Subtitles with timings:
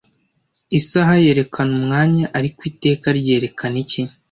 [0.79, 4.01] Isaha yerekana umwanya-ariko iteka ryerekana iki?